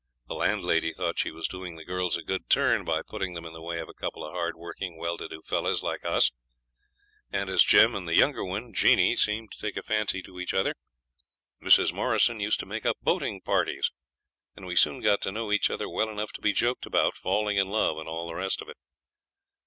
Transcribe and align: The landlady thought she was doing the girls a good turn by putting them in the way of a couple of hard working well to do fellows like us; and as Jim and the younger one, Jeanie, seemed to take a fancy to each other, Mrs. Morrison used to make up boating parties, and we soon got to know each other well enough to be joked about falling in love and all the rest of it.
The 0.27 0.33
landlady 0.33 0.93
thought 0.93 1.19
she 1.19 1.29
was 1.29 1.47
doing 1.47 1.75
the 1.75 1.85
girls 1.85 2.17
a 2.17 2.23
good 2.23 2.49
turn 2.49 2.83
by 2.83 3.03
putting 3.03 3.35
them 3.35 3.45
in 3.45 3.53
the 3.53 3.61
way 3.61 3.79
of 3.79 3.87
a 3.87 3.93
couple 3.93 4.25
of 4.25 4.33
hard 4.33 4.55
working 4.55 4.97
well 4.97 5.15
to 5.15 5.27
do 5.27 5.43
fellows 5.43 5.83
like 5.83 6.03
us; 6.03 6.31
and 7.31 7.51
as 7.51 7.63
Jim 7.63 7.93
and 7.93 8.07
the 8.07 8.15
younger 8.17 8.43
one, 8.43 8.73
Jeanie, 8.73 9.15
seemed 9.15 9.51
to 9.51 9.59
take 9.61 9.77
a 9.77 9.83
fancy 9.83 10.23
to 10.23 10.39
each 10.39 10.55
other, 10.55 10.73
Mrs. 11.63 11.93
Morrison 11.93 12.39
used 12.39 12.59
to 12.61 12.65
make 12.65 12.83
up 12.83 12.97
boating 13.03 13.41
parties, 13.41 13.91
and 14.55 14.65
we 14.65 14.75
soon 14.75 15.01
got 15.01 15.21
to 15.21 15.31
know 15.31 15.51
each 15.51 15.69
other 15.69 15.87
well 15.87 16.09
enough 16.09 16.31
to 16.31 16.41
be 16.41 16.51
joked 16.51 16.87
about 16.87 17.15
falling 17.15 17.57
in 17.57 17.67
love 17.67 17.99
and 17.99 18.09
all 18.09 18.25
the 18.25 18.33
rest 18.33 18.59
of 18.59 18.69
it. 18.69 18.77